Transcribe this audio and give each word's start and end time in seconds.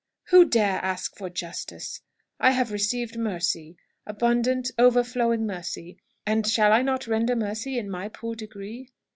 "Who 0.29 0.45
dare 0.45 0.83
ask 0.83 1.15
for 1.15 1.29
justice? 1.29 2.01
I 2.39 2.53
have 2.53 2.71
received 2.71 3.19
mercy 3.19 3.77
abundant, 4.07 4.71
overflowing 4.79 5.45
mercy 5.45 5.99
and 6.25 6.47
shall 6.47 6.73
I 6.73 6.81
not 6.81 7.05
render 7.05 7.35
mercy 7.35 7.77
in 7.77 7.87
my 7.87 8.09
poor 8.09 8.33
degree? 8.33 8.89